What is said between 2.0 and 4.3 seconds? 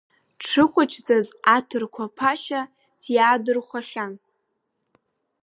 ԥашьа диаадырхәахьан.